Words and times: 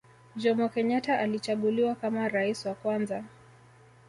Jomo 0.35 0.69
Kenyatta 0.69 1.19
alichaguliwa 1.19 1.95
kama 1.95 2.29
rais 2.29 2.65
wa 2.65 2.73
kwanza 2.75 3.23